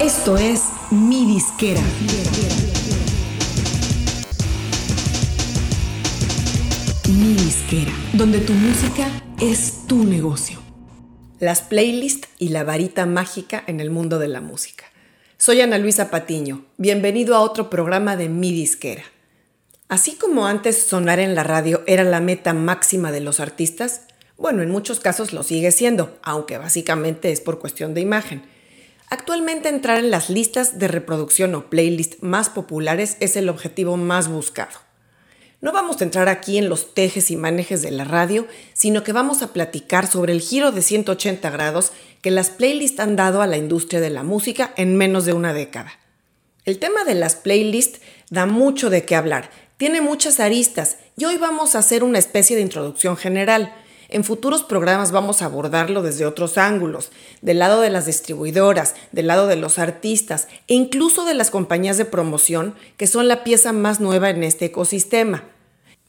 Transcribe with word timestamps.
Esto 0.00 0.38
es 0.38 0.62
Mi 0.90 1.26
Disquera. 1.26 1.82
Mi 7.06 7.34
Disquera, 7.34 7.92
donde 8.14 8.38
tu 8.38 8.54
música 8.54 9.08
es 9.42 9.86
tu 9.86 10.04
negocio. 10.04 10.58
Las 11.38 11.60
playlists 11.60 12.30
y 12.38 12.48
la 12.48 12.64
varita 12.64 13.04
mágica 13.04 13.62
en 13.66 13.78
el 13.80 13.90
mundo 13.90 14.18
de 14.18 14.28
la 14.28 14.40
música. 14.40 14.86
Soy 15.36 15.60
Ana 15.60 15.76
Luisa 15.76 16.10
Patiño. 16.10 16.64
Bienvenido 16.78 17.36
a 17.36 17.40
otro 17.40 17.68
programa 17.68 18.16
de 18.16 18.30
Mi 18.30 18.52
Disquera. 18.52 19.04
Así 19.90 20.14
como 20.14 20.46
antes 20.46 20.82
sonar 20.82 21.18
en 21.18 21.34
la 21.34 21.44
radio 21.44 21.82
era 21.86 22.04
la 22.04 22.20
meta 22.20 22.54
máxima 22.54 23.12
de 23.12 23.20
los 23.20 23.38
artistas, 23.38 24.06
bueno, 24.38 24.62
en 24.62 24.70
muchos 24.70 24.98
casos 24.98 25.34
lo 25.34 25.42
sigue 25.42 25.72
siendo, 25.72 26.18
aunque 26.22 26.56
básicamente 26.56 27.32
es 27.32 27.42
por 27.42 27.58
cuestión 27.58 27.92
de 27.92 28.00
imagen. 28.00 28.59
Actualmente 29.10 29.68
entrar 29.68 29.98
en 29.98 30.12
las 30.12 30.30
listas 30.30 30.78
de 30.78 30.86
reproducción 30.86 31.56
o 31.56 31.68
playlist 31.68 32.22
más 32.22 32.48
populares 32.48 33.16
es 33.18 33.34
el 33.34 33.48
objetivo 33.48 33.96
más 33.96 34.28
buscado. 34.28 34.78
No 35.60 35.72
vamos 35.72 36.00
a 36.00 36.04
entrar 36.04 36.28
aquí 36.28 36.58
en 36.58 36.68
los 36.68 36.94
tejes 36.94 37.32
y 37.32 37.36
manejes 37.36 37.82
de 37.82 37.90
la 37.90 38.04
radio, 38.04 38.46
sino 38.72 39.02
que 39.02 39.12
vamos 39.12 39.42
a 39.42 39.52
platicar 39.52 40.06
sobre 40.06 40.32
el 40.32 40.40
giro 40.40 40.70
de 40.70 40.80
180 40.80 41.50
grados 41.50 41.92
que 42.22 42.30
las 42.30 42.50
playlists 42.50 43.00
han 43.00 43.16
dado 43.16 43.42
a 43.42 43.48
la 43.48 43.56
industria 43.56 44.00
de 44.00 44.10
la 44.10 44.22
música 44.22 44.72
en 44.76 44.96
menos 44.96 45.24
de 45.24 45.32
una 45.32 45.52
década. 45.52 45.92
El 46.64 46.78
tema 46.78 47.02
de 47.02 47.16
las 47.16 47.34
playlists 47.34 48.00
da 48.30 48.46
mucho 48.46 48.90
de 48.90 49.04
qué 49.04 49.16
hablar, 49.16 49.50
tiene 49.76 50.00
muchas 50.00 50.38
aristas 50.38 50.98
y 51.16 51.24
hoy 51.24 51.36
vamos 51.36 51.74
a 51.74 51.80
hacer 51.80 52.04
una 52.04 52.18
especie 52.18 52.54
de 52.54 52.62
introducción 52.62 53.16
general. 53.16 53.74
En 54.12 54.24
futuros 54.24 54.64
programas 54.64 55.12
vamos 55.12 55.40
a 55.40 55.44
abordarlo 55.44 56.02
desde 56.02 56.26
otros 56.26 56.58
ángulos, 56.58 57.12
del 57.42 57.60
lado 57.60 57.80
de 57.80 57.90
las 57.90 58.06
distribuidoras, 58.06 58.96
del 59.12 59.28
lado 59.28 59.46
de 59.46 59.54
los 59.54 59.78
artistas 59.78 60.48
e 60.66 60.74
incluso 60.74 61.24
de 61.24 61.34
las 61.34 61.52
compañías 61.52 61.96
de 61.96 62.04
promoción, 62.04 62.74
que 62.96 63.06
son 63.06 63.28
la 63.28 63.44
pieza 63.44 63.72
más 63.72 64.00
nueva 64.00 64.28
en 64.30 64.42
este 64.42 64.64
ecosistema. 64.64 65.44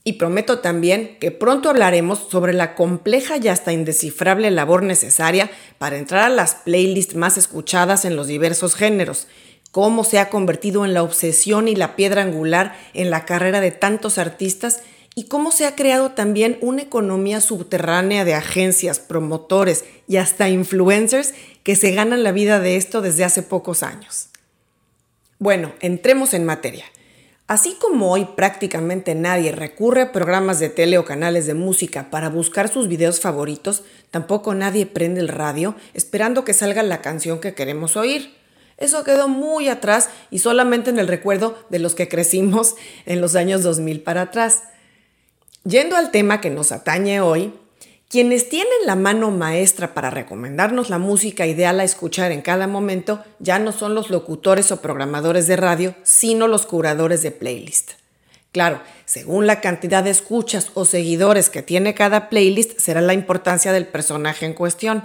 Y 0.03 0.13
prometo 0.13 0.59
también 0.61 1.17
que 1.19 1.30
pronto 1.30 1.69
hablaremos 1.69 2.27
sobre 2.31 2.53
la 2.53 2.73
compleja 2.73 3.38
y 3.38 3.47
hasta 3.49 3.71
indescifrable 3.71 4.49
labor 4.49 4.81
necesaria 4.81 5.52
para 5.77 5.97
entrar 5.97 6.23
a 6.23 6.30
las 6.30 6.55
playlists 6.55 7.13
más 7.13 7.38
escuchadas 7.38 8.03
en 8.03 8.15
los 8.15 8.25
diversos 8.25 8.73
géneros, 8.73 9.27
cómo 9.69 10.03
se 10.03 10.17
ha 10.17 10.31
convertido 10.31 10.86
en 10.86 10.95
la 10.95 11.03
obsesión 11.03 11.67
y 11.67 11.75
la 11.75 11.95
piedra 11.95 12.23
angular 12.23 12.75
en 12.95 13.11
la 13.11 13.25
carrera 13.25 13.61
de 13.61 13.69
tantos 13.69 14.17
artistas 14.17 14.81
y 15.16 15.26
cómo 15.26 15.52
se 15.52 15.66
ha 15.66 15.76
creado 15.76 16.12
también 16.12 16.58
una 16.62 16.84
economía 16.84 17.42
subterránea 17.42 18.23
de 18.23 18.34
agencias, 18.34 19.00
promotores 19.00 19.84
y 20.08 20.17
hasta 20.17 20.50
influencers 20.50 21.34
que 21.64 21.76
se 21.76 21.92
ganan 21.92 22.23
la 22.23 22.31
vida 22.31 22.59
de 22.59 22.78
esto 22.78 23.02
desde 23.02 23.23
hace 23.23 23.44
pocos 23.44 23.84
años. 23.84 24.30
Bueno, 25.38 25.73
entremos 25.82 26.34
en 26.34 26.45
materia. 26.45 26.86
Así 27.48 27.76
como 27.82 28.12
hoy 28.12 28.30
prácticamente 28.38 29.14
nadie 29.14 29.52
recurre 29.52 30.04
a 30.04 30.12
programas 30.14 30.59
de 30.59 30.70
tele 30.70 30.98
o 30.98 31.04
canales 31.04 31.45
de 31.45 31.54
música 31.54 32.09
para 32.09 32.30
buscar 32.30 32.70
sus 32.70 32.88
videos 32.88 33.20
favoritos, 33.20 33.84
tampoco 34.09 34.54
nadie 34.54 34.86
prende 34.86 35.20
el 35.20 35.28
radio 35.28 35.76
esperando 35.94 36.45
que 36.45 36.54
salga 36.54 36.82
la 36.84 37.02
canción 37.02 37.42
que 37.42 37.54
queremos 37.54 37.98
oír. 37.98 38.34
Eso 38.78 39.04
quedó 39.04 39.28
muy 39.28 39.67
atrás 39.67 40.09
y 40.30 40.39
solamente 40.39 40.92
en 40.92 41.00
el 41.00 41.09
recuerdo 41.09 41.58
de 41.70 41.80
los 41.80 41.94
que 41.94 42.08
crecimos 42.08 42.76
en 43.06 43.20
los 43.20 43.36
años 43.36 43.64
2000 43.64 44.02
para 44.02 44.22
atrás. 44.22 44.64
Yendo 45.64 45.95
al 45.95 46.09
tema 46.09 46.42
que 46.42 46.50
nos 46.50 46.72
atañe 46.72 47.22
hoy, 47.22 47.54
quienes 48.09 48.50
tienen 48.50 48.73
la 48.86 48.95
mano 48.95 49.30
maestra 49.30 49.94
para 49.94 50.09
recomendarnos 50.09 50.90
la 50.90 50.98
música 50.98 51.45
ideal 51.45 51.80
a 51.80 51.84
escuchar 51.84 52.31
en 52.31 52.42
cada 52.42 52.66
momento 52.66 53.23
ya 53.38 53.59
no 53.59 53.72
son 53.72 53.94
los 53.94 54.09
locutores 54.09 54.72
o 54.72 54.82
programadores 54.82 55.45
de 55.45 55.58
radio, 55.58 55.94
sino 56.02 56.48
los 56.48 56.66
curadores 56.66 57.22
de 57.22 57.30
playlist. 57.30 57.92
Claro, 58.52 58.82
según 59.06 59.45
la 59.45 59.62
cantidad 59.62 60.04
de 60.04 60.10
escuchas 60.10 60.71
o 60.73 60.83
seguidores 60.83 61.52
que 61.52 61.61
tiene 61.61 61.94
cada 61.94 62.27
playlist 62.30 62.80
será 62.80 63.00
la 63.00 63.14
importancia 63.14 63.71
del 63.71 63.86
personaje 63.86 64.48
en 64.48 64.55
cuestión. 64.55 65.04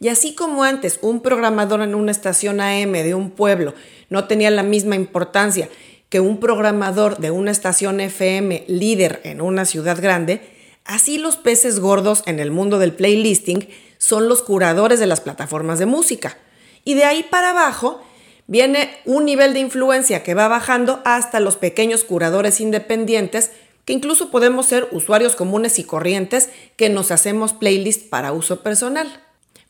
Y 0.00 0.08
así 0.08 0.34
como 0.34 0.64
antes 0.64 0.98
un 1.00 1.22
programador 1.22 1.80
en 1.80 1.94
una 1.94 2.12
estación 2.12 2.60
AM 2.60 2.92
de 2.92 3.14
un 3.14 3.30
pueblo 3.30 3.72
no 4.10 4.26
tenía 4.26 4.50
la 4.50 4.62
misma 4.62 4.96
importancia 4.96 5.70
que 6.14 6.20
un 6.20 6.38
programador 6.38 7.18
de 7.18 7.32
una 7.32 7.50
estación 7.50 7.98
FM 7.98 8.66
líder 8.68 9.20
en 9.24 9.40
una 9.40 9.64
ciudad 9.64 10.00
grande, 10.00 10.42
así 10.84 11.18
los 11.18 11.36
peces 11.36 11.80
gordos 11.80 12.22
en 12.26 12.38
el 12.38 12.52
mundo 12.52 12.78
del 12.78 12.92
playlisting 12.92 13.68
son 13.98 14.28
los 14.28 14.40
curadores 14.40 15.00
de 15.00 15.08
las 15.08 15.20
plataformas 15.20 15.80
de 15.80 15.86
música. 15.86 16.38
Y 16.84 16.94
de 16.94 17.02
ahí 17.02 17.24
para 17.28 17.50
abajo 17.50 18.00
viene 18.46 18.96
un 19.04 19.24
nivel 19.24 19.54
de 19.54 19.58
influencia 19.58 20.22
que 20.22 20.34
va 20.34 20.46
bajando 20.46 21.02
hasta 21.04 21.40
los 21.40 21.56
pequeños 21.56 22.04
curadores 22.04 22.60
independientes, 22.60 23.50
que 23.84 23.92
incluso 23.92 24.30
podemos 24.30 24.66
ser 24.66 24.86
usuarios 24.92 25.34
comunes 25.34 25.80
y 25.80 25.82
corrientes 25.82 26.48
que 26.76 26.90
nos 26.90 27.10
hacemos 27.10 27.54
playlists 27.54 28.04
para 28.04 28.30
uso 28.30 28.62
personal 28.62 29.23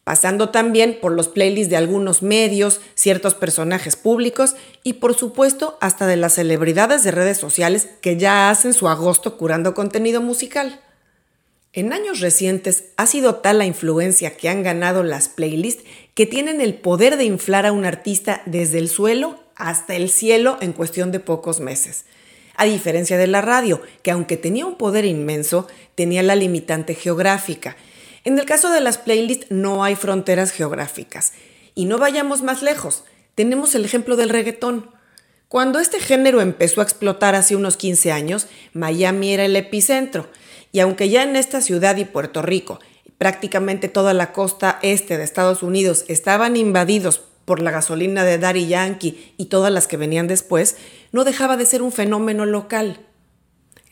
pasando 0.04 0.50
también 0.50 0.98
por 1.00 1.12
los 1.12 1.28
playlists 1.28 1.70
de 1.70 1.76
algunos 1.76 2.22
medios, 2.22 2.81
ciertos 2.94 3.34
personajes 3.34 3.97
públicos 3.97 4.54
y 4.82 4.94
por 4.94 5.15
supuesto 5.15 5.78
hasta 5.81 6.06
de 6.06 6.16
las 6.16 6.34
celebridades 6.34 7.03
de 7.03 7.10
redes 7.10 7.38
sociales 7.38 7.88
que 8.03 8.16
ya 8.16 8.50
hacen 8.50 8.75
su 8.75 8.88
agosto 8.88 9.37
curando 9.38 9.75
contenido 9.75 10.20
musical. 10.20 10.81
En 11.72 11.93
años 11.93 12.20
recientes 12.20 12.84
ha 12.97 13.06
sido 13.06 13.37
tal 13.37 13.59
la 13.59 13.66
influencia 13.66 14.37
que 14.37 14.48
han 14.48 14.62
ganado 14.62 15.03
las 15.03 15.28
playlists 15.28 15.82
que 16.14 16.26
tienen 16.26 16.60
el 16.60 16.75
poder 16.75 17.16
de 17.16 17.25
inflar 17.25 17.66
a 17.66 17.72
un 17.72 17.84
artista 17.84 18.43
desde 18.47 18.78
el 18.78 18.88
suelo 18.88 19.41
hasta 19.56 19.97
el 19.97 20.09
cielo 20.10 20.59
en 20.60 20.72
cuestión 20.72 21.10
de 21.10 21.19
pocos 21.19 21.59
meses. 21.59 22.04
A 22.56 22.66
diferencia 22.66 23.19
de 23.19 23.26
la 23.26 23.41
radio, 23.41 23.82
que 24.03 24.12
aunque 24.12 24.37
tenía 24.37 24.66
un 24.66 24.76
poder 24.76 25.04
inmenso, 25.04 25.66
tenía 25.97 26.22
la 26.22 26.37
limitante 26.37 26.94
geográfica, 26.94 27.76
en 28.25 28.39
el 28.39 28.47
caso 28.47 28.71
de 28.71 28.81
las 28.81 28.99
playlists 28.99 29.47
no 29.51 29.85
hay 29.85 29.95
fronteras 29.95 30.51
geográficas. 30.51 31.33
Y 31.75 31.85
no 31.85 31.99
vayamos 31.99 32.43
más 32.43 32.62
lejos. 32.62 33.05
Tenemos 33.35 33.75
el 33.75 33.85
ejemplo 33.85 34.17
del 34.17 34.31
reggaetón. 34.31 34.91
Cuando 35.49 35.79
este 35.79 36.01
género 36.01 36.41
empezó 36.41 36.81
a 36.81 36.85
explotar 36.85 37.35
hace 37.35 37.55
unos 37.55 37.77
15 37.77 38.12
años, 38.12 38.47
Miami 38.73 39.35
era 39.35 39.45
el 39.45 39.55
epicentro. 39.57 40.29
Y 40.73 40.81
aunque 40.81 41.09
ya 41.09 41.23
en 41.23 41.37
esta 41.37 41.61
ciudad 41.61 41.97
y 41.97 42.05
Puerto 42.05 42.43
Rico, 42.43 42.81
prácticamente 43.19 43.89
toda 43.89 44.15
la 44.15 44.33
costa 44.33 44.79
este 44.83 45.19
de 45.19 45.25
Estados 45.25 45.62
Unidos 45.62 46.05
estaban 46.09 46.56
invadidos 46.56 47.21
por 47.45 47.61
la 47.61 47.71
gasolina 47.71 48.25
de 48.25 48.39
Daddy 48.39 48.67
Yankee 48.67 49.35
y 49.37 49.47
todas 49.47 49.73
las 49.73 49.87
que 49.87 49.97
venían 49.97 50.27
después, 50.27 50.77
no 51.12 51.25
dejaba 51.25 51.56
de 51.56 51.67
ser 51.67 51.83
un 51.83 51.93
fenómeno 51.93 52.47
local. 52.47 53.01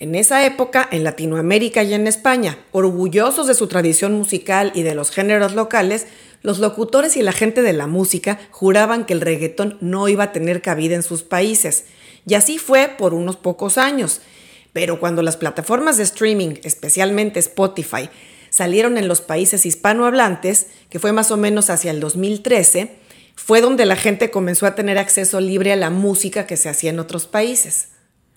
En 0.02 0.16
esa 0.16 0.44
época, 0.44 0.88
en 0.90 1.04
Latinoamérica 1.04 1.84
y 1.84 1.94
en 1.94 2.08
España, 2.08 2.58
orgullosos 2.72 3.46
de 3.46 3.54
su 3.54 3.68
tradición 3.68 4.14
musical 4.14 4.72
y 4.74 4.82
de 4.82 4.96
los 4.96 5.12
géneros 5.12 5.54
locales, 5.54 6.08
los 6.42 6.58
locutores 6.58 7.16
y 7.16 7.22
la 7.22 7.30
gente 7.30 7.62
de 7.62 7.72
la 7.72 7.86
música 7.86 8.40
juraban 8.50 9.06
que 9.06 9.12
el 9.12 9.20
reggaetón 9.20 9.78
no 9.80 10.08
iba 10.08 10.24
a 10.24 10.32
tener 10.32 10.60
cabida 10.60 10.96
en 10.96 11.04
sus 11.04 11.22
países. 11.22 11.84
Y 12.26 12.34
así 12.34 12.58
fue 12.58 12.88
por 12.98 13.14
unos 13.14 13.36
pocos 13.36 13.78
años. 13.78 14.22
Pero 14.72 14.98
cuando 14.98 15.22
las 15.22 15.36
plataformas 15.36 15.98
de 15.98 16.02
streaming, 16.02 16.56
especialmente 16.64 17.38
Spotify, 17.38 18.10
salieron 18.50 18.98
en 18.98 19.06
los 19.06 19.20
países 19.20 19.64
hispanohablantes, 19.64 20.66
que 20.90 20.98
fue 20.98 21.12
más 21.12 21.30
o 21.30 21.36
menos 21.36 21.70
hacia 21.70 21.92
el 21.92 22.00
2013, 22.00 22.96
fue 23.36 23.60
donde 23.60 23.86
la 23.86 23.94
gente 23.94 24.32
comenzó 24.32 24.66
a 24.66 24.74
tener 24.74 24.98
acceso 24.98 25.40
libre 25.40 25.72
a 25.72 25.76
la 25.76 25.90
música 25.90 26.44
que 26.48 26.56
se 26.56 26.68
hacía 26.68 26.90
en 26.90 26.98
otros 26.98 27.28
países. 27.28 27.91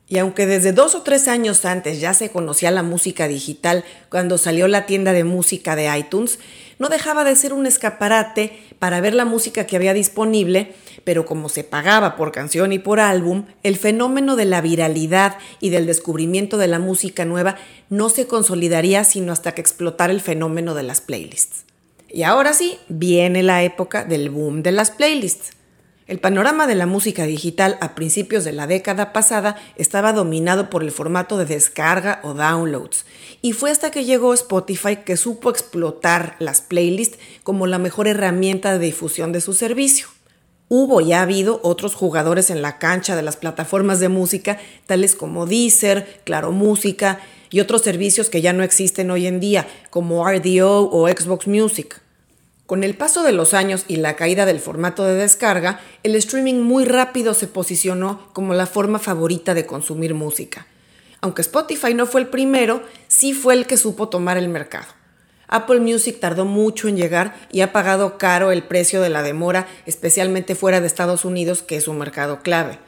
Y 0.07 0.19
aunque 0.19 0.45
desde 0.45 0.71
dos 0.71 0.93
o 0.93 1.01
tres 1.01 1.27
años 1.27 1.65
antes 1.65 1.99
ya 1.99 2.13
se 2.13 2.29
conocía 2.29 2.69
la 2.69 2.83
música 2.83 3.27
digital 3.27 3.83
cuando 4.09 4.37
salió 4.37 4.67
la 4.67 4.85
tienda 4.85 5.13
de 5.13 5.23
música 5.23 5.75
de 5.75 5.97
iTunes, 5.97 6.37
no 6.77 6.89
dejaba 6.89 7.23
de 7.23 7.35
ser 7.35 7.53
un 7.53 7.65
escaparate 7.65 8.59
para 8.77 9.01
ver 9.01 9.15
la 9.15 9.25
música 9.25 9.65
que 9.65 9.75
había 9.75 9.93
disponible, 9.93 10.75
pero 11.03 11.25
como 11.25 11.49
se 11.49 11.63
pagaba 11.63 12.15
por 12.15 12.31
canción 12.31 12.71
y 12.71 12.79
por 12.79 12.99
álbum, 12.99 13.45
el 13.63 13.77
fenómeno 13.77 14.35
de 14.35 14.45
la 14.45 14.61
viralidad 14.61 15.37
y 15.59 15.69
del 15.69 15.87
descubrimiento 15.87 16.57
de 16.57 16.67
la 16.67 16.77
música 16.77 17.25
nueva 17.25 17.55
no 17.89 18.09
se 18.09 18.27
consolidaría 18.27 19.03
sino 19.05 19.31
hasta 19.31 19.53
que 19.53 19.61
explotara 19.61 20.13
el 20.13 20.21
fenómeno 20.21 20.75
de 20.75 20.83
las 20.83 21.01
playlists. 21.01 21.65
Y 22.09 22.23
ahora 22.23 22.53
sí, 22.53 22.77
viene 22.89 23.41
la 23.41 23.63
época 23.63 24.03
del 24.05 24.29
boom 24.29 24.61
de 24.61 24.71
las 24.71 24.91
playlists. 24.91 25.51
El 26.07 26.19
panorama 26.19 26.67
de 26.67 26.75
la 26.75 26.85
música 26.85 27.25
digital 27.25 27.79
a 27.81 27.95
principios 27.95 28.43
de 28.43 28.51
la 28.51 28.67
década 28.67 29.11
pasada 29.11 29.55
estaba 29.75 30.13
dominado 30.13 30.69
por 30.69 30.83
el 30.83 30.91
formato 30.91 31.35
de 31.35 31.45
descarga 31.45 32.19
o 32.21 32.35
downloads, 32.35 33.07
y 33.41 33.53
fue 33.53 33.71
hasta 33.71 33.89
que 33.89 34.05
llegó 34.05 34.35
Spotify 34.35 34.97
que 34.97 35.17
supo 35.17 35.49
explotar 35.49 36.35
las 36.37 36.61
playlists 36.61 37.17
como 37.41 37.65
la 37.65 37.79
mejor 37.79 38.07
herramienta 38.07 38.77
de 38.77 38.85
difusión 38.85 39.31
de 39.31 39.41
su 39.41 39.53
servicio. 39.53 40.07
Hubo 40.67 41.01
y 41.01 41.11
ha 41.13 41.23
habido 41.23 41.59
otros 41.63 41.95
jugadores 41.95 42.51
en 42.51 42.61
la 42.61 42.77
cancha 42.77 43.15
de 43.15 43.23
las 43.23 43.37
plataformas 43.37 43.99
de 43.99 44.09
música, 44.09 44.59
tales 44.85 45.15
como 45.15 45.47
Deezer, 45.47 46.21
Claro 46.23 46.51
Música 46.51 47.19
y 47.49 47.61
otros 47.61 47.81
servicios 47.81 48.29
que 48.29 48.41
ya 48.41 48.53
no 48.53 48.61
existen 48.61 49.09
hoy 49.09 49.25
en 49.25 49.39
día, 49.39 49.65
como 49.89 50.23
RDO 50.23 50.87
o 50.91 51.07
Xbox 51.07 51.47
Music. 51.47 51.99
Con 52.65 52.83
el 52.83 52.97
paso 52.97 53.21
de 53.21 53.31
los 53.31 53.53
años 53.53 53.85
y 53.87 53.97
la 53.97 54.15
caída 54.15 54.47
del 54.47 54.59
formato 54.59 55.03
de 55.03 55.13
descarga, 55.13 55.81
el 56.01 56.15
streaming 56.15 56.61
muy 56.61 56.83
rápido 56.85 57.35
se 57.35 57.45
posicionó 57.45 58.27
como 58.33 58.55
la 58.55 58.65
forma 58.65 58.97
favorita 58.97 59.53
de 59.53 59.67
consumir 59.67 60.15
música. 60.15 60.65
Aunque 61.21 61.43
Spotify 61.43 61.93
no 61.93 62.07
fue 62.07 62.21
el 62.21 62.27
primero, 62.27 62.81
sí 63.07 63.33
fue 63.33 63.53
el 63.53 63.67
que 63.67 63.77
supo 63.77 64.09
tomar 64.09 64.37
el 64.37 64.49
mercado. 64.49 64.87
Apple 65.47 65.79
Music 65.79 66.19
tardó 66.19 66.45
mucho 66.45 66.87
en 66.87 66.97
llegar 66.97 67.35
y 67.51 67.61
ha 67.61 67.71
pagado 67.71 68.17
caro 68.17 68.51
el 68.51 68.63
precio 68.63 68.99
de 68.99 69.09
la 69.09 69.21
demora, 69.21 69.67
especialmente 69.85 70.55
fuera 70.55 70.81
de 70.81 70.87
Estados 70.87 71.23
Unidos, 71.23 71.61
que 71.61 71.75
es 71.75 71.87
un 71.87 71.99
mercado 71.99 72.41
clave. 72.41 72.79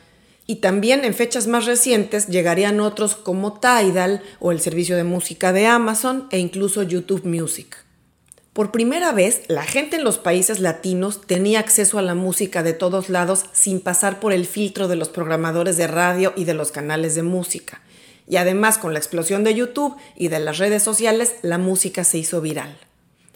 Y 0.48 0.56
también 0.56 1.06
en 1.06 1.14
fechas 1.14 1.46
más 1.46 1.66
recientes 1.66 2.28
llegarían 2.28 2.80
otros 2.80 3.16
como 3.16 3.60
Tidal 3.60 4.24
o 4.40 4.52
el 4.52 4.60
servicio 4.60 4.96
de 4.96 5.04
música 5.04 5.54
de 5.54 5.68
Amazon 5.68 6.28
e 6.32 6.40
incluso 6.40 6.82
YouTube 6.82 7.26
Music. 7.26 7.87
Por 8.58 8.72
primera 8.72 9.12
vez, 9.12 9.44
la 9.50 9.62
gente 9.62 9.98
en 9.98 10.04
los 10.04 10.18
países 10.18 10.60
latinos 10.60 11.22
tenía 11.22 11.60
acceso 11.60 12.00
a 12.00 12.02
la 12.02 12.16
música 12.16 12.64
de 12.64 12.74
todos 12.74 13.08
lados 13.08 13.46
sin 13.52 13.80
pasar 13.80 14.20
por 14.20 14.34
el 14.34 14.48
filtro 14.48 14.88
de 14.88 14.96
los 14.96 15.10
programadores 15.10 15.78
de 15.78 15.86
radio 15.86 16.34
y 16.36 16.46
de 16.46 16.56
los 16.56 16.72
canales 16.72 17.14
de 17.14 17.22
música. 17.22 17.82
Y 18.28 18.38
además, 18.38 18.80
con 18.80 18.94
la 18.94 19.00
explosión 19.00 19.44
de 19.44 19.54
YouTube 19.54 19.96
y 20.16 20.30
de 20.30 20.40
las 20.40 20.58
redes 20.58 20.82
sociales, 20.82 21.36
la 21.44 21.60
música 21.60 22.04
se 22.04 22.18
hizo 22.18 22.42
viral. 22.42 22.76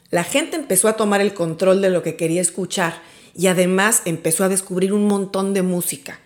La 0.09 0.23
gente 0.23 0.56
empezó 0.56 0.88
a 0.88 0.97
tomar 0.97 1.21
el 1.21 1.35
control 1.35 1.83
de 1.83 1.91
lo 1.91 2.01
que 2.01 2.15
quería 2.15 2.41
escuchar 2.41 2.95
y 3.35 3.45
además 3.45 4.01
empezó 4.06 4.44
a 4.44 4.50
descubrir 4.50 4.91
un 4.91 5.06
montón 5.06 5.53
de 5.53 5.62
música. 5.62 6.19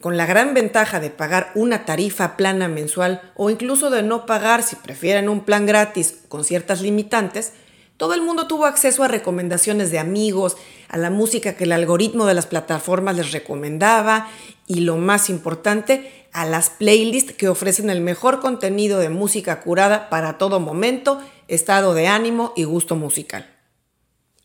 Con 0.00 0.16
la 0.16 0.24
gran 0.24 0.54
ventaja 0.54 1.00
de 1.00 1.10
pagar 1.10 1.52
una 1.54 1.84
tarifa 1.84 2.38
plana 2.38 2.66
mensual 2.66 3.20
o 3.36 3.50
incluso 3.50 3.90
de 3.90 4.02
no 4.02 4.24
pagar 4.24 4.62
si 4.62 4.74
prefieren 4.76 5.28
un 5.28 5.44
plan 5.44 5.66
gratis 5.66 6.14
con 6.30 6.44
ciertas 6.44 6.80
limitantes, 6.80 7.52
todo 7.98 8.14
el 8.14 8.22
mundo 8.22 8.46
tuvo 8.46 8.64
acceso 8.64 9.02
a 9.02 9.08
recomendaciones 9.08 9.90
de 9.90 9.98
amigos, 9.98 10.56
a 10.88 10.96
la 10.96 11.10
música 11.10 11.56
que 11.56 11.64
el 11.64 11.72
algoritmo 11.72 12.26
de 12.26 12.34
las 12.34 12.46
plataformas 12.46 13.16
les 13.16 13.32
recomendaba 13.32 14.30
y 14.68 14.80
lo 14.80 14.96
más 14.96 15.28
importante, 15.28 16.26
a 16.32 16.46
las 16.46 16.70
playlists 16.70 17.32
que 17.32 17.48
ofrecen 17.48 17.90
el 17.90 18.00
mejor 18.00 18.38
contenido 18.38 19.00
de 19.00 19.08
música 19.08 19.60
curada 19.62 20.08
para 20.10 20.38
todo 20.38 20.60
momento, 20.60 21.20
estado 21.48 21.92
de 21.92 22.06
ánimo 22.06 22.52
y 22.54 22.64
gusto 22.64 22.94
musical. 22.94 23.52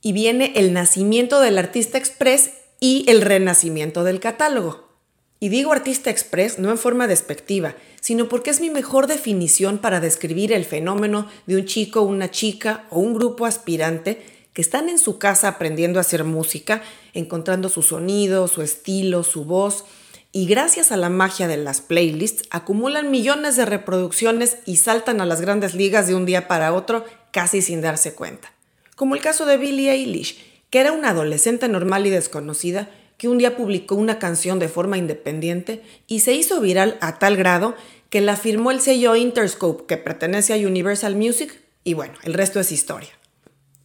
Y 0.02 0.14
viene 0.14 0.54
el 0.56 0.74
nacimiento 0.74 1.40
del 1.40 1.60
artista 1.60 2.00
express 2.00 2.54
y 2.80 3.06
el 3.08 3.22
renacimiento 3.22 4.04
del 4.04 4.20
catálogo. 4.20 4.83
Y 5.44 5.50
digo 5.50 5.74
artista 5.74 6.10
express 6.10 6.57
no 6.57 6.72
en 6.72 6.78
forma 6.78 7.06
despectiva, 7.06 7.75
sino 8.00 8.30
porque 8.30 8.50
es 8.50 8.62
mi 8.62 8.69
mejor 8.69 9.07
definición 9.07 9.78
para 9.78 10.00
describir 10.00 10.54
el 10.54 10.63
fenómeno 10.63 11.28
de 11.48 11.57
un 11.57 11.66
chico, 11.66 12.01
una 12.01 12.31
chica 12.31 12.86
o 12.90 13.01
un 13.01 13.13
grupo 13.13 13.45
aspirante 13.45 14.25
que 14.54 14.62
están 14.62 14.88
en 14.88 14.98
su 14.98 15.19
casa 15.19 15.50
aprendiendo 15.50 16.00
a 16.00 16.04
hacer 16.04 16.24
música, 16.24 16.81
encontrando 17.13 17.68
su 17.68 17.81
sonido, 17.81 18.48
su 18.48 18.62
estilo, 18.62 19.25
su 19.25 19.44
voz, 19.44 19.84
y 20.31 20.45
gracias 20.45 20.94
a 20.94 20.95
la 20.95 21.10
magia 21.10 21.50
de 21.50 21.57
las 21.57 21.81
playlists 21.81 22.48
acumulan 22.50 23.12
millones 23.12 23.57
de 23.57 23.66
reproducciones 23.66 24.60
y 24.66 24.78
saltan 24.78 25.19
a 25.19 25.25
las 25.25 25.42
grandes 25.42 25.75
ligas 25.75 26.07
de 26.07 26.16
un 26.16 26.25
día 26.25 26.48
para 26.48 26.72
otro 26.72 27.04
casi 27.31 27.62
sin 27.62 27.81
darse 27.81 28.13
cuenta. 28.13 28.54
Como 28.96 29.13
el 29.13 29.22
caso 29.22 29.46
de 29.46 29.57
Billie 29.57 29.92
Eilish, 29.92 30.38
que 30.69 30.80
era 30.80 30.94
una 30.94 31.10
adolescente 31.10 31.68
normal 31.68 32.07
y 32.07 32.12
desconocida, 32.12 32.89
que 33.24 33.30
un 33.30 33.38
día 33.38 33.56
publicó 33.56 33.96
una 33.96 34.20
canción 34.20 34.60
de 34.60 34.68
forma 34.68 34.98
independiente 34.98 35.81
y 36.08 36.20
se 36.20 36.34
hizo 36.34 36.60
viral 36.60 36.98
a 37.00 37.20
tal 37.20 37.38
grado 37.38 37.74
que 38.10 38.20
la 38.20 38.36
firmó 38.36 38.70
el 38.70 38.81
sello 38.81 39.16
Interscope 39.16 39.86
que 39.86 39.96
pertenece 39.96 40.54
a 40.54 40.58
Universal 40.58 41.16
Music 41.16 41.58
y 41.86 41.94
bueno, 41.94 42.16
el 42.24 42.34
resto 42.34 42.60
es 42.60 42.74
historia. 42.74 43.12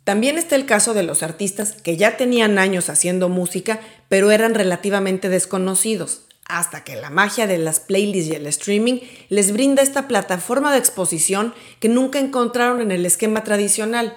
También 0.02 0.38
está 0.38 0.56
el 0.56 0.66
caso 0.66 0.92
de 0.92 1.04
los 1.04 1.22
artistas 1.22 1.70
que 1.70 1.96
ya 1.96 2.16
tenían 2.16 2.58
años 2.58 2.88
haciendo 2.88 3.28
música, 3.28 3.78
pero 4.08 4.32
eran 4.32 4.56
relativamente 4.56 5.28
desconocidos, 5.28 6.22
hasta 6.46 6.82
que 6.82 6.96
la 6.96 7.10
magia 7.10 7.46
de 7.46 7.58
las 7.58 7.78
playlists 7.78 8.32
y 8.32 8.34
el 8.34 8.46
streaming 8.48 9.02
les 9.28 9.52
brinda 9.52 9.84
esta 9.84 10.08
plataforma 10.08 10.72
de 10.72 10.78
exposición 10.78 11.54
que 11.78 11.88
nunca 11.88 12.18
encontraron 12.18 12.80
en 12.80 12.90
el 12.90 13.06
esquema 13.06 13.44
tradicional. 13.44 14.16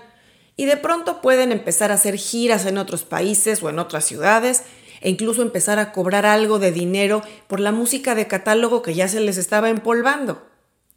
Y 0.57 0.65
de 0.65 0.77
pronto 0.77 1.21
pueden 1.21 1.51
empezar 1.51 1.91
a 1.91 1.95
hacer 1.95 2.18
giras 2.18 2.65
en 2.65 2.79
otros 2.79 3.03
países 3.03 3.62
o 3.62 3.69
en 3.69 3.77
otras 3.77 4.03
ciudades 4.03 4.63
e 5.01 5.09
incluso 5.09 5.42
empezar 5.42 5.80
a 5.80 5.92
cobrar 5.92 6.25
algo 6.25 6.59
de 6.59 6.71
dinero 6.71 7.21
por 7.48 7.59
la 7.59 7.71
música 7.71 8.15
de 8.15 8.27
catálogo 8.27 8.81
que 8.81 8.94
ya 8.94 9.07
se 9.07 9.19
les 9.19 9.38
estaba 9.38 9.69
empolvando. 9.69 10.48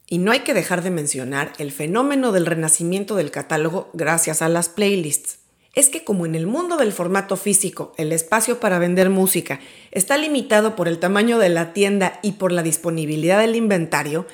Y 0.07 0.19
no 0.19 0.31
hay 0.33 0.41
que 0.41 0.55
dejar 0.55 0.83
de 0.83 0.91
mencionar 0.91 1.53
el 1.59 1.73
fenómeno 1.73 2.31
del 2.31 2.47
renacimiento 2.47 3.17
del 3.17 3.31
catálogo 3.31 3.91
gracias 3.95 4.43
a 4.43 4.49
las 4.49 4.69
playlists. 4.69 5.39
Es 5.73 5.89
que 5.89 6.05
como 6.05 6.27
en 6.27 6.35
el 6.35 6.47
mundo 6.47 6.77
del 6.77 6.93
formato 6.93 7.37
físico 7.37 7.95
el 7.97 8.13
espacio 8.13 8.61
para 8.61 8.79
vender 8.79 9.11
música 9.11 9.59
está 9.91 10.17
limitado 10.17 10.77
por 10.77 10.87
el 10.87 10.99
tamaño 10.99 11.39
de 11.39 11.49
la 11.49 11.73
tienda 11.73 12.21
y 12.23 12.33
por 12.33 12.53
la 12.53 12.63
disponibilidad 12.63 13.41
del 13.41 13.57
inventario, 13.57 14.27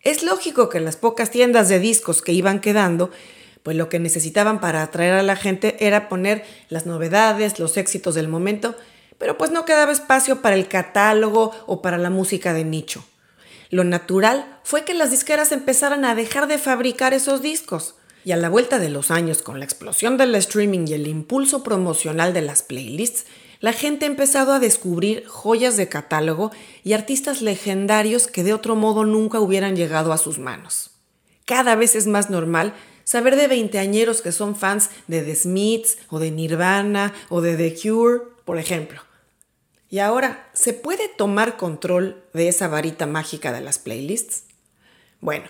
es 0.00 0.22
lógico 0.22 0.68
que 0.68 0.80
las 0.80 0.96
pocas 0.96 1.30
tiendas 1.30 1.68
de 1.68 1.80
discos 1.80 2.22
que 2.22 2.32
iban 2.32 2.60
quedando 2.60 3.10
pues 3.64 3.76
lo 3.76 3.88
que 3.88 3.98
necesitaban 3.98 4.60
para 4.60 4.84
atraer 4.84 5.14
a 5.14 5.24
la 5.24 5.34
gente 5.34 5.84
era 5.84 6.08
poner 6.08 6.44
las 6.68 6.86
novedades, 6.86 7.58
los 7.58 7.76
éxitos 7.76 8.14
del 8.14 8.28
momento 8.28 8.76
pero 9.18 9.38
pues 9.38 9.50
no 9.50 9.64
quedaba 9.64 9.92
espacio 9.92 10.42
para 10.42 10.56
el 10.56 10.68
catálogo 10.68 11.52
o 11.66 11.82
para 11.82 11.98
la 11.98 12.10
música 12.10 12.52
de 12.52 12.64
nicho. 12.64 13.04
Lo 13.70 13.84
natural 13.84 14.58
fue 14.62 14.84
que 14.84 14.94
las 14.94 15.10
disqueras 15.10 15.52
empezaran 15.52 16.04
a 16.04 16.14
dejar 16.14 16.46
de 16.46 16.58
fabricar 16.58 17.14
esos 17.14 17.42
discos. 17.42 17.96
Y 18.24 18.32
a 18.32 18.36
la 18.36 18.48
vuelta 18.48 18.78
de 18.78 18.88
los 18.88 19.10
años, 19.10 19.42
con 19.42 19.58
la 19.58 19.64
explosión 19.64 20.16
del 20.16 20.34
streaming 20.34 20.86
y 20.88 20.94
el 20.94 21.06
impulso 21.06 21.62
promocional 21.62 22.32
de 22.32 22.42
las 22.42 22.62
playlists, 22.62 23.26
la 23.60 23.72
gente 23.72 24.04
ha 24.04 24.08
empezado 24.08 24.52
a 24.52 24.58
descubrir 24.58 25.26
joyas 25.26 25.76
de 25.76 25.88
catálogo 25.88 26.50
y 26.84 26.92
artistas 26.92 27.40
legendarios 27.40 28.26
que 28.26 28.44
de 28.44 28.52
otro 28.52 28.76
modo 28.76 29.04
nunca 29.04 29.40
hubieran 29.40 29.76
llegado 29.76 30.12
a 30.12 30.18
sus 30.18 30.38
manos. 30.38 30.90
Cada 31.44 31.76
vez 31.76 31.94
es 31.94 32.06
más 32.06 32.28
normal 32.28 32.74
saber 33.04 33.36
de 33.36 33.46
veinteañeros 33.46 34.20
que 34.20 34.32
son 34.32 34.56
fans 34.56 34.90
de 35.06 35.22
The 35.22 35.36
Smiths 35.36 35.98
o 36.10 36.18
de 36.18 36.32
Nirvana 36.32 37.14
o 37.28 37.40
de 37.40 37.56
The 37.56 37.76
Cure, 37.80 38.22
por 38.46 38.58
ejemplo. 38.58 39.02
Y 39.90 39.98
ahora, 39.98 40.48
¿se 40.54 40.72
puede 40.72 41.08
tomar 41.08 41.58
control 41.58 42.24
de 42.32 42.48
esa 42.48 42.68
varita 42.68 43.06
mágica 43.06 43.52
de 43.52 43.60
las 43.60 43.78
playlists? 43.78 44.44
Bueno, 45.20 45.44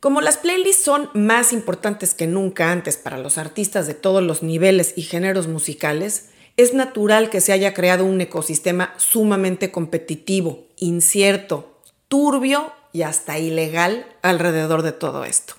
como 0.00 0.20
las 0.20 0.38
playlists 0.38 0.82
son 0.82 1.10
más 1.14 1.52
importantes 1.52 2.14
que 2.14 2.26
nunca 2.26 2.72
antes 2.72 2.96
para 2.96 3.18
los 3.18 3.38
artistas 3.38 3.86
de 3.86 3.94
todos 3.94 4.22
los 4.22 4.42
niveles 4.42 4.94
y 4.96 5.02
géneros 5.02 5.46
musicales, 5.46 6.30
es 6.56 6.74
natural 6.74 7.30
que 7.30 7.40
se 7.40 7.52
haya 7.52 7.74
creado 7.74 8.04
un 8.04 8.20
ecosistema 8.20 8.94
sumamente 8.96 9.70
competitivo, 9.70 10.66
incierto, 10.78 11.80
turbio 12.08 12.72
y 12.92 13.02
hasta 13.02 13.38
ilegal 13.38 14.06
alrededor 14.22 14.82
de 14.82 14.92
todo 14.92 15.24
esto. 15.24 15.54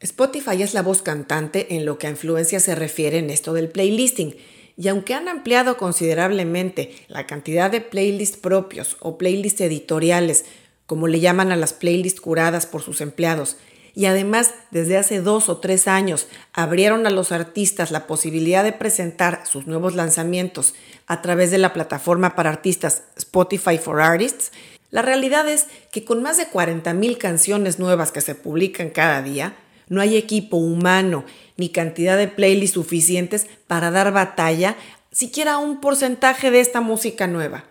Spotify 0.00 0.62
es 0.62 0.74
la 0.74 0.82
voz 0.82 1.02
cantante 1.02 1.74
en 1.74 1.84
lo 1.84 1.98
que 1.98 2.06
a 2.06 2.10
influencia 2.10 2.60
se 2.60 2.74
refiere 2.74 3.18
en 3.18 3.30
esto 3.30 3.52
del 3.52 3.68
playlisting 3.68 4.36
y 4.78 4.86
aunque 4.86 5.12
han 5.12 5.28
ampliado 5.28 5.76
considerablemente 5.76 6.94
la 7.08 7.26
cantidad 7.26 7.68
de 7.68 7.80
playlists 7.80 8.36
propios 8.36 8.96
o 9.00 9.18
playlists 9.18 9.60
editoriales, 9.60 10.44
como 10.86 11.08
le 11.08 11.18
llaman 11.18 11.50
a 11.50 11.56
las 11.56 11.72
playlists 11.72 12.20
curadas 12.20 12.66
por 12.66 12.82
sus 12.82 13.00
empleados, 13.00 13.56
y 13.96 14.06
además 14.06 14.54
desde 14.70 14.96
hace 14.96 15.20
dos 15.20 15.48
o 15.48 15.58
tres 15.58 15.88
años 15.88 16.28
abrieron 16.52 17.08
a 17.08 17.10
los 17.10 17.32
artistas 17.32 17.90
la 17.90 18.06
posibilidad 18.06 18.62
de 18.62 18.72
presentar 18.72 19.42
sus 19.44 19.66
nuevos 19.66 19.96
lanzamientos 19.96 20.74
a 21.08 21.22
través 21.22 21.50
de 21.50 21.58
la 21.58 21.72
plataforma 21.72 22.36
para 22.36 22.50
artistas 22.50 23.02
Spotify 23.16 23.78
for 23.78 24.00
Artists, 24.00 24.52
la 24.90 25.02
realidad 25.02 25.48
es 25.48 25.66
que 25.90 26.04
con 26.04 26.22
más 26.22 26.36
de 26.36 26.48
40.000 26.48 27.18
canciones 27.18 27.80
nuevas 27.80 28.12
que 28.12 28.20
se 28.20 28.36
publican 28.36 28.90
cada 28.90 29.22
día, 29.22 29.56
no 29.88 30.00
hay 30.00 30.16
equipo 30.16 30.56
humano 30.56 31.24
ni 31.56 31.68
cantidad 31.70 32.16
de 32.16 32.28
playlists 32.28 32.74
suficientes 32.74 33.46
para 33.66 33.90
dar 33.90 34.12
batalla 34.12 34.76
siquiera 35.10 35.58
un 35.58 35.80
porcentaje 35.80 36.50
de 36.50 36.60
esta 36.60 36.80
música 36.80 37.26
nueva. 37.26 37.64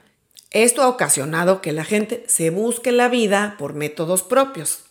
Esto 0.51 0.81
ha 0.81 0.88
ocasionado 0.88 1.62
que 1.62 1.71
la 1.71 1.83
gente 1.83 2.24
se 2.27 2.50
busque 2.50 2.91
la 2.91 3.09
vida 3.09 3.55
por 3.57 3.74
métodos 3.74 4.24
propios. 4.24 4.83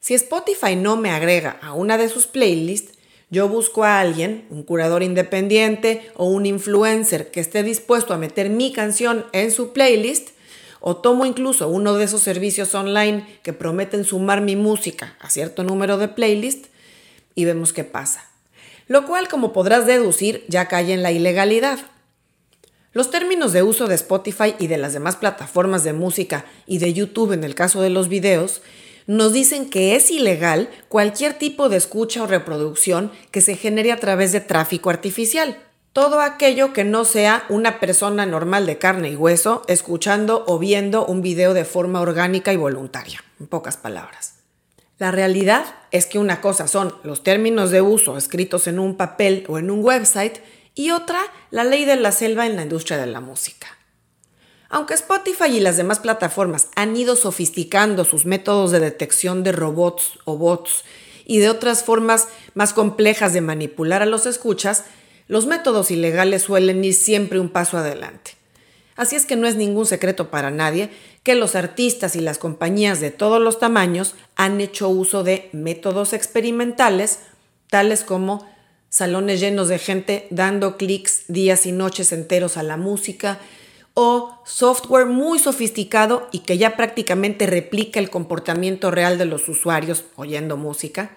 Si 0.00 0.14
Spotify 0.14 0.76
no 0.76 0.96
me 0.96 1.10
agrega 1.10 1.58
a 1.62 1.74
una 1.74 1.98
de 1.98 2.08
sus 2.08 2.26
playlists, 2.26 2.98
yo 3.30 3.48
busco 3.48 3.84
a 3.84 4.00
alguien, 4.00 4.44
un 4.50 4.64
curador 4.64 5.04
independiente 5.04 6.10
o 6.16 6.24
un 6.26 6.46
influencer 6.46 7.30
que 7.30 7.38
esté 7.38 7.62
dispuesto 7.62 8.12
a 8.12 8.18
meter 8.18 8.50
mi 8.50 8.72
canción 8.72 9.24
en 9.32 9.52
su 9.52 9.72
playlist 9.72 10.30
o 10.80 10.96
tomo 10.96 11.26
incluso 11.26 11.68
uno 11.68 11.94
de 11.94 12.04
esos 12.04 12.22
servicios 12.22 12.74
online 12.74 13.26
que 13.42 13.52
prometen 13.52 14.04
sumar 14.04 14.40
mi 14.40 14.56
música 14.56 15.16
a 15.20 15.30
cierto 15.30 15.62
número 15.62 15.98
de 15.98 16.08
playlists 16.08 16.68
y 17.34 17.44
vemos 17.44 17.72
qué 17.72 17.84
pasa. 17.84 18.24
Lo 18.86 19.06
cual, 19.06 19.28
como 19.28 19.52
podrás 19.52 19.86
deducir, 19.86 20.44
ya 20.48 20.66
cae 20.66 20.92
en 20.92 21.02
la 21.02 21.12
ilegalidad. 21.12 21.78
Los 22.92 23.10
términos 23.10 23.52
de 23.52 23.62
uso 23.62 23.86
de 23.86 23.94
Spotify 23.94 24.56
y 24.58 24.66
de 24.66 24.78
las 24.78 24.92
demás 24.92 25.14
plataformas 25.16 25.84
de 25.84 25.92
música 25.92 26.44
y 26.66 26.78
de 26.78 26.92
YouTube 26.92 27.32
en 27.32 27.44
el 27.44 27.54
caso 27.54 27.80
de 27.82 27.90
los 27.90 28.08
videos 28.08 28.62
nos 29.06 29.32
dicen 29.32 29.70
que 29.70 29.94
es 29.94 30.10
ilegal 30.10 30.68
cualquier 30.88 31.34
tipo 31.34 31.68
de 31.68 31.76
escucha 31.76 32.22
o 32.22 32.26
reproducción 32.26 33.12
que 33.30 33.40
se 33.40 33.56
genere 33.56 33.92
a 33.92 34.00
través 34.00 34.32
de 34.32 34.40
tráfico 34.40 34.90
artificial. 34.90 35.56
Todo 35.92 36.20
aquello 36.20 36.72
que 36.72 36.84
no 36.84 37.04
sea 37.04 37.44
una 37.48 37.80
persona 37.80 38.24
normal 38.24 38.64
de 38.64 38.78
carne 38.78 39.10
y 39.10 39.16
hueso 39.16 39.64
escuchando 39.66 40.44
o 40.46 40.60
viendo 40.60 41.04
un 41.04 41.20
video 41.20 41.52
de 41.52 41.64
forma 41.64 42.00
orgánica 42.00 42.52
y 42.52 42.56
voluntaria, 42.56 43.24
en 43.40 43.48
pocas 43.48 43.76
palabras. 43.76 44.34
La 44.98 45.10
realidad 45.10 45.64
es 45.90 46.06
que 46.06 46.20
una 46.20 46.40
cosa 46.40 46.68
son 46.68 46.94
los 47.02 47.24
términos 47.24 47.72
de 47.72 47.82
uso 47.82 48.16
escritos 48.16 48.68
en 48.68 48.78
un 48.78 48.96
papel 48.96 49.44
o 49.48 49.58
en 49.58 49.68
un 49.68 49.84
website 49.84 50.38
y 50.76 50.92
otra 50.92 51.20
la 51.50 51.64
ley 51.64 51.84
de 51.84 51.96
la 51.96 52.12
selva 52.12 52.46
en 52.46 52.54
la 52.54 52.62
industria 52.62 52.96
de 52.96 53.06
la 53.06 53.20
música. 53.20 53.66
Aunque 54.68 54.94
Spotify 54.94 55.56
y 55.56 55.58
las 55.58 55.76
demás 55.76 55.98
plataformas 55.98 56.68
han 56.76 56.96
ido 56.96 57.16
sofisticando 57.16 58.04
sus 58.04 58.26
métodos 58.26 58.70
de 58.70 58.78
detección 58.78 59.42
de 59.42 59.50
robots 59.50 60.20
o 60.24 60.36
bots 60.36 60.84
y 61.24 61.38
de 61.40 61.50
otras 61.50 61.82
formas 61.82 62.28
más 62.54 62.72
complejas 62.72 63.32
de 63.32 63.40
manipular 63.40 64.02
a 64.02 64.06
los 64.06 64.26
escuchas, 64.26 64.84
los 65.30 65.46
métodos 65.46 65.92
ilegales 65.92 66.42
suelen 66.42 66.84
ir 66.84 66.92
siempre 66.92 67.38
un 67.38 67.50
paso 67.50 67.78
adelante. 67.78 68.32
Así 68.96 69.14
es 69.14 69.26
que 69.26 69.36
no 69.36 69.46
es 69.46 69.54
ningún 69.54 69.86
secreto 69.86 70.28
para 70.28 70.50
nadie 70.50 70.90
que 71.22 71.36
los 71.36 71.54
artistas 71.54 72.16
y 72.16 72.20
las 72.20 72.36
compañías 72.36 72.98
de 72.98 73.12
todos 73.12 73.40
los 73.40 73.60
tamaños 73.60 74.16
han 74.34 74.60
hecho 74.60 74.88
uso 74.88 75.22
de 75.22 75.48
métodos 75.52 76.14
experimentales, 76.14 77.20
tales 77.68 78.02
como 78.02 78.44
salones 78.88 79.38
llenos 79.38 79.68
de 79.68 79.78
gente 79.78 80.26
dando 80.30 80.76
clics 80.76 81.26
días 81.28 81.64
y 81.64 81.70
noches 81.70 82.10
enteros 82.10 82.56
a 82.56 82.64
la 82.64 82.76
música, 82.76 83.38
o 83.94 84.36
software 84.44 85.06
muy 85.06 85.38
sofisticado 85.38 86.28
y 86.32 86.40
que 86.40 86.58
ya 86.58 86.76
prácticamente 86.76 87.46
replica 87.46 88.00
el 88.00 88.10
comportamiento 88.10 88.90
real 88.90 89.16
de 89.16 89.26
los 89.26 89.48
usuarios 89.48 90.06
oyendo 90.16 90.56
música, 90.56 91.16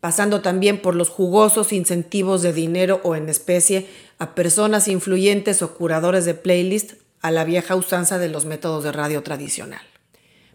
pasando 0.00 0.42
también 0.42 0.80
por 0.80 0.94
los 0.94 1.08
jugosos 1.08 1.72
incentivos 1.72 2.42
de 2.42 2.52
dinero 2.52 3.00
o 3.02 3.16
en 3.16 3.28
especie 3.28 3.88
a 4.18 4.34
personas 4.34 4.88
influyentes 4.88 5.62
o 5.62 5.74
curadores 5.74 6.24
de 6.24 6.34
playlist 6.34 6.94
a 7.22 7.30
la 7.30 7.44
vieja 7.44 7.74
usanza 7.74 8.18
de 8.18 8.28
los 8.28 8.44
métodos 8.44 8.84
de 8.84 8.92
radio 8.92 9.22
tradicional. 9.22 9.80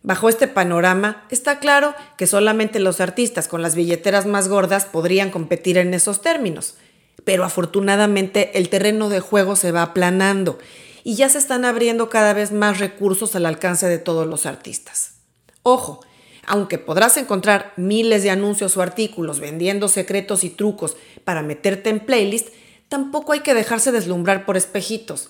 Bajo 0.03 0.29
este 0.29 0.47
panorama, 0.47 1.25
está 1.29 1.59
claro 1.59 1.93
que 2.17 2.25
solamente 2.25 2.79
los 2.79 3.01
artistas 3.01 3.47
con 3.47 3.61
las 3.61 3.75
billeteras 3.75 4.25
más 4.25 4.47
gordas 4.47 4.85
podrían 4.85 5.29
competir 5.29 5.77
en 5.77 5.93
esos 5.93 6.21
términos, 6.21 6.77
pero 7.23 7.43
afortunadamente 7.43 8.57
el 8.57 8.69
terreno 8.69 9.09
de 9.09 9.19
juego 9.19 9.55
se 9.55 9.71
va 9.71 9.83
aplanando 9.83 10.57
y 11.03 11.15
ya 11.15 11.29
se 11.29 11.37
están 11.37 11.65
abriendo 11.65 12.09
cada 12.09 12.33
vez 12.33 12.51
más 12.51 12.79
recursos 12.79 13.35
al 13.35 13.45
alcance 13.45 13.87
de 13.87 13.99
todos 13.99 14.25
los 14.25 14.45
artistas. 14.45 15.15
Ojo, 15.61 16.01
aunque 16.45 16.77
podrás 16.77 17.17
encontrar 17.17 17.73
miles 17.77 18.23
de 18.23 18.31
anuncios 18.31 18.75
o 18.77 18.81
artículos 18.81 19.39
vendiendo 19.39 19.87
secretos 19.87 20.43
y 20.43 20.49
trucos 20.49 20.97
para 21.23 21.41
meterte 21.41 21.89
en 21.89 21.99
playlist, 21.99 22.49
tampoco 22.89 23.33
hay 23.33 23.41
que 23.41 23.53
dejarse 23.53 23.91
deslumbrar 23.91 24.45
por 24.45 24.57
espejitos. 24.57 25.29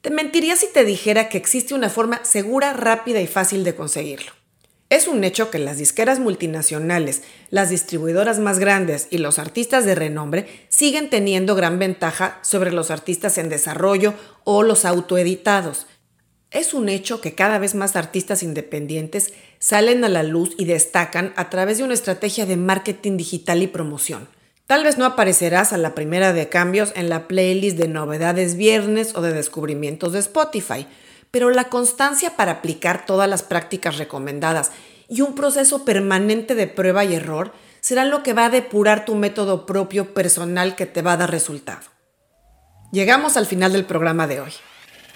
Te 0.00 0.10
mentiría 0.10 0.56
si 0.56 0.66
te 0.72 0.84
dijera 0.84 1.28
que 1.28 1.38
existe 1.38 1.74
una 1.74 1.88
forma 1.88 2.24
segura, 2.24 2.72
rápida 2.72 3.20
y 3.20 3.26
fácil 3.26 3.64
de 3.64 3.74
conseguirlo. 3.74 4.32
Es 4.92 5.08
un 5.08 5.24
hecho 5.24 5.50
que 5.50 5.58
las 5.58 5.78
disqueras 5.78 6.18
multinacionales, 6.18 7.22
las 7.48 7.70
distribuidoras 7.70 8.38
más 8.38 8.58
grandes 8.58 9.08
y 9.10 9.16
los 9.18 9.38
artistas 9.38 9.86
de 9.86 9.94
renombre 9.94 10.46
siguen 10.68 11.08
teniendo 11.08 11.54
gran 11.54 11.78
ventaja 11.78 12.38
sobre 12.42 12.72
los 12.72 12.90
artistas 12.90 13.38
en 13.38 13.48
desarrollo 13.48 14.12
o 14.44 14.62
los 14.62 14.84
autoeditados. 14.84 15.86
Es 16.50 16.74
un 16.74 16.90
hecho 16.90 17.22
que 17.22 17.34
cada 17.34 17.58
vez 17.58 17.74
más 17.74 17.96
artistas 17.96 18.42
independientes 18.42 19.32
salen 19.62 20.04
a 20.04 20.08
la 20.08 20.24
luz 20.24 20.56
y 20.58 20.64
destacan 20.64 21.32
a 21.36 21.48
través 21.48 21.78
de 21.78 21.84
una 21.84 21.94
estrategia 21.94 22.46
de 22.46 22.56
marketing 22.56 23.16
digital 23.16 23.62
y 23.62 23.68
promoción. 23.68 24.28
Tal 24.66 24.82
vez 24.82 24.98
no 24.98 25.04
aparecerás 25.04 25.72
a 25.72 25.78
la 25.78 25.94
primera 25.94 26.32
de 26.32 26.48
cambios 26.48 26.92
en 26.96 27.08
la 27.08 27.28
playlist 27.28 27.76
de 27.76 27.86
novedades 27.86 28.56
viernes 28.56 29.14
o 29.14 29.22
de 29.22 29.32
descubrimientos 29.32 30.12
de 30.12 30.18
Spotify, 30.18 30.88
pero 31.30 31.50
la 31.50 31.68
constancia 31.68 32.34
para 32.34 32.54
aplicar 32.54 33.06
todas 33.06 33.30
las 33.30 33.44
prácticas 33.44 33.98
recomendadas 33.98 34.72
y 35.08 35.20
un 35.20 35.36
proceso 35.36 35.84
permanente 35.84 36.56
de 36.56 36.66
prueba 36.66 37.04
y 37.04 37.14
error 37.14 37.52
será 37.80 38.04
lo 38.04 38.24
que 38.24 38.32
va 38.32 38.46
a 38.46 38.50
depurar 38.50 39.04
tu 39.04 39.14
método 39.14 39.64
propio 39.64 40.12
personal 40.12 40.74
que 40.74 40.86
te 40.86 41.02
va 41.02 41.12
a 41.12 41.18
dar 41.18 41.30
resultado. 41.30 41.86
Llegamos 42.90 43.36
al 43.36 43.46
final 43.46 43.72
del 43.72 43.84
programa 43.84 44.26
de 44.26 44.40
hoy. 44.40 44.52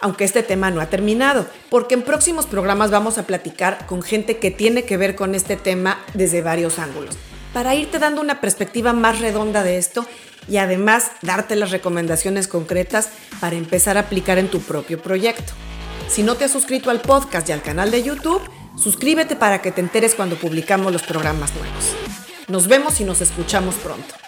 Aunque 0.00 0.24
este 0.24 0.42
tema 0.42 0.70
no 0.70 0.80
ha 0.80 0.86
terminado, 0.86 1.46
porque 1.70 1.94
en 1.94 2.02
próximos 2.02 2.46
programas 2.46 2.90
vamos 2.90 3.18
a 3.18 3.26
platicar 3.26 3.86
con 3.86 4.02
gente 4.02 4.36
que 4.36 4.50
tiene 4.50 4.84
que 4.84 4.96
ver 4.96 5.16
con 5.16 5.34
este 5.34 5.56
tema 5.56 5.98
desde 6.14 6.42
varios 6.42 6.78
ángulos, 6.78 7.16
para 7.52 7.74
irte 7.74 7.98
dando 7.98 8.20
una 8.20 8.40
perspectiva 8.40 8.92
más 8.92 9.20
redonda 9.20 9.62
de 9.62 9.78
esto 9.78 10.06
y 10.48 10.58
además 10.58 11.10
darte 11.22 11.56
las 11.56 11.70
recomendaciones 11.70 12.48
concretas 12.48 13.08
para 13.40 13.56
empezar 13.56 13.96
a 13.96 14.00
aplicar 14.00 14.38
en 14.38 14.48
tu 14.48 14.60
propio 14.60 15.00
proyecto. 15.00 15.52
Si 16.08 16.22
no 16.22 16.36
te 16.36 16.44
has 16.44 16.52
suscrito 16.52 16.90
al 16.90 17.00
podcast 17.00 17.48
y 17.48 17.52
al 17.52 17.62
canal 17.62 17.90
de 17.90 18.02
YouTube, 18.02 18.42
suscríbete 18.76 19.34
para 19.34 19.60
que 19.60 19.72
te 19.72 19.80
enteres 19.80 20.14
cuando 20.14 20.36
publicamos 20.36 20.92
los 20.92 21.02
programas 21.02 21.52
nuevos. 21.54 21.94
Nos 22.48 22.68
vemos 22.68 23.00
y 23.00 23.04
nos 23.04 23.20
escuchamos 23.20 23.74
pronto. 23.76 24.25